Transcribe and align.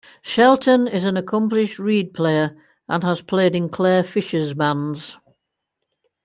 Shelton 0.23 0.87
is 0.87 1.05
an 1.05 1.15
accomplished 1.15 1.77
reed 1.77 2.15
player 2.15 2.57
and 2.89 3.03
has 3.03 3.21
played 3.21 3.55
in 3.55 3.69
Clare 3.69 4.03
Fischer's 4.03 4.55
bands. 4.55 5.19